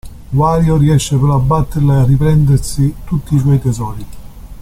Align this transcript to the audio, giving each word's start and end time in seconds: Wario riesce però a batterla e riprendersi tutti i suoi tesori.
Wario 0.33 0.77
riesce 0.77 1.15
però 1.15 1.35
a 1.35 1.39
batterla 1.39 2.01
e 2.01 2.05
riprendersi 2.07 2.91
tutti 3.03 3.35
i 3.35 3.37
suoi 3.37 3.61
tesori. 3.61 4.07